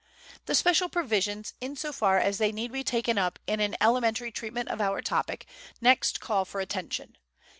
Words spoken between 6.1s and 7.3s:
call for attention.